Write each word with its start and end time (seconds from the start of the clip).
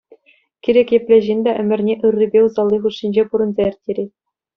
Кирек 0.67 0.93
епле 0.97 1.19
ҫын 1.25 1.43
та 1.47 1.53
ӗмӗрне 1.61 1.93
ыррипе 2.07 2.39
усалли 2.47 2.77
хушшинче 2.81 3.23
пурӑнса 3.29 3.61
ирттерет. 3.69 4.11